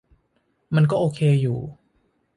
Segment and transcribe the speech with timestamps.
[0.75, 1.59] มันก็โอเคอยู่